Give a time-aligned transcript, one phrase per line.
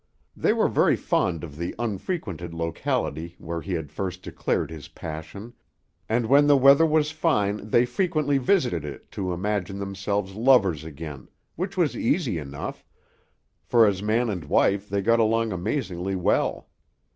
[0.35, 5.53] They were very fond of the unfrequented locality where he had first declared his passion,
[6.09, 11.27] and when the weather was fine they frequently visited it to imagine themselves lovers again,
[11.55, 12.83] which was easy enough,
[13.63, 16.67] for as man and wife they got along amazingly well.